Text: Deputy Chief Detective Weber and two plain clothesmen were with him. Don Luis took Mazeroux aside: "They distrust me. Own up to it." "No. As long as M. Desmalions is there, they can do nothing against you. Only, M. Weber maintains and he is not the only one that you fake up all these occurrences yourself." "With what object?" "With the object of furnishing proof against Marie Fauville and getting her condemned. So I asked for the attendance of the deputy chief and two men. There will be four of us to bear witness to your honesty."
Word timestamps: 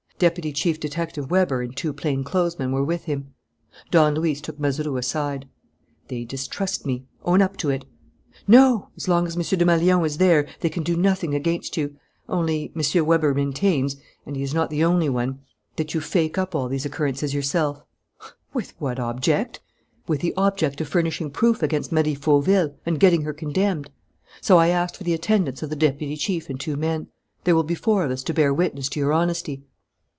Deputy 0.21 0.53
Chief 0.53 0.79
Detective 0.79 1.31
Weber 1.31 1.63
and 1.63 1.75
two 1.75 1.91
plain 1.91 2.23
clothesmen 2.23 2.71
were 2.71 2.83
with 2.83 3.05
him. 3.05 3.33
Don 3.89 4.13
Luis 4.13 4.39
took 4.39 4.59
Mazeroux 4.59 4.97
aside: 4.97 5.47
"They 6.09 6.25
distrust 6.25 6.85
me. 6.85 7.07
Own 7.23 7.41
up 7.41 7.57
to 7.57 7.71
it." 7.71 7.85
"No. 8.47 8.89
As 8.95 9.07
long 9.07 9.25
as 9.25 9.35
M. 9.35 9.41
Desmalions 9.41 10.05
is 10.05 10.17
there, 10.19 10.47
they 10.59 10.69
can 10.69 10.83
do 10.83 10.95
nothing 10.95 11.33
against 11.33 11.75
you. 11.75 11.95
Only, 12.29 12.71
M. 12.75 13.05
Weber 13.07 13.33
maintains 13.33 13.95
and 14.23 14.35
he 14.35 14.43
is 14.43 14.53
not 14.53 14.69
the 14.69 14.83
only 14.83 15.09
one 15.09 15.39
that 15.77 15.95
you 15.95 15.99
fake 16.01 16.37
up 16.37 16.53
all 16.53 16.69
these 16.69 16.85
occurrences 16.85 17.33
yourself." 17.33 17.81
"With 18.53 18.75
what 18.79 18.99
object?" 18.99 19.59
"With 20.07 20.21
the 20.21 20.35
object 20.37 20.81
of 20.81 20.87
furnishing 20.87 21.31
proof 21.31 21.63
against 21.63 21.91
Marie 21.91 22.13
Fauville 22.13 22.75
and 22.85 22.99
getting 22.99 23.23
her 23.23 23.33
condemned. 23.33 23.89
So 24.39 24.59
I 24.59 24.67
asked 24.67 24.97
for 24.97 25.03
the 25.03 25.15
attendance 25.15 25.63
of 25.63 25.71
the 25.71 25.75
deputy 25.75 26.15
chief 26.15 26.47
and 26.47 26.59
two 26.59 26.75
men. 26.77 27.07
There 27.43 27.55
will 27.55 27.63
be 27.63 27.73
four 27.73 28.05
of 28.05 28.11
us 28.11 28.21
to 28.25 28.35
bear 28.35 28.53
witness 28.53 28.87
to 28.89 28.99
your 28.99 29.13
honesty." 29.13 29.63